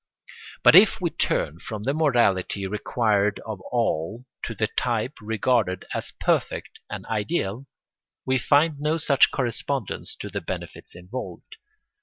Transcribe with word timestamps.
But 0.63 0.73
if 0.75 0.99
we 0.99 1.11
turn 1.11 1.59
from 1.59 1.83
the 1.83 1.93
morality 1.93 2.65
required 2.65 3.39
of 3.45 3.61
all 3.71 4.25
to 4.41 4.55
the 4.55 4.65
type 4.65 5.13
regarded 5.21 5.85
as 5.93 6.11
perfect 6.19 6.79
and 6.89 7.05
ideal, 7.05 7.67
we 8.25 8.39
find 8.39 8.79
no 8.79 8.97
such 8.97 9.29
correspondence 9.29 10.15
to 10.15 10.29
the 10.31 10.41
benefits 10.41 10.95
involved. 10.95 11.57